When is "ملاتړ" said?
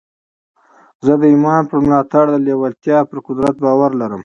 1.85-2.25